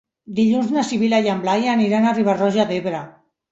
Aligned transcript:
Dilluns 0.37 0.73
na 0.77 0.83
Sibil·la 0.91 1.19
i 1.27 1.29
en 1.35 1.45
Blai 1.45 1.71
aniran 1.75 2.09
a 2.09 2.17
Riba-roja 2.17 2.69
d'Ebre. 2.75 3.07